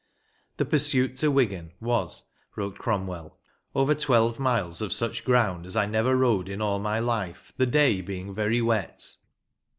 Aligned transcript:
The 0.57 0.65
pursuit 0.65 1.15
to 1.17 1.29
Wigan 1.29 1.73
was, 1.79 2.31
wrote 2.55 2.79
Cromwell, 2.79 3.37
over" 3.75 3.93
twelve 3.93 4.39
miles 4.39 4.81
of 4.81 4.91
such 4.91 5.23
ground 5.23 5.63
as 5.67 5.75
I 5.75 5.85
never 5.85 6.17
rode 6.17 6.49
in 6.49 6.59
all 6.59 6.79
my 6.79 6.97
life, 6.97 7.53
the 7.57 7.67
day 7.67 8.01
being 8.01 8.33
very 8.33 8.63
wet." 8.63 9.17